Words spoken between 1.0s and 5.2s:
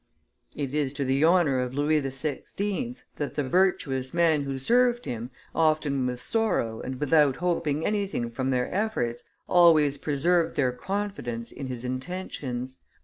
the honor of Louis XVI. that the virtuous men who served